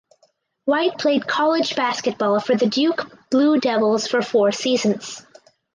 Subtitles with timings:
[0.65, 5.23] White played college basketball for the Duke Blue Devils for four seasons.